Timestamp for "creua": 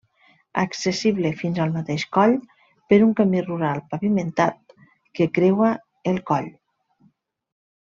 5.37-5.71